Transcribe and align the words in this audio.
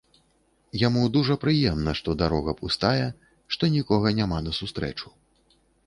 Яму 0.87 1.03
дужа 1.17 1.35
прыемна, 1.43 1.93
што 2.01 2.17
дарога 2.23 2.51
пустая, 2.65 3.07
што 3.57 3.73
нікога 3.79 4.07
няма 4.23 4.37
насустрэчу. 4.51 5.07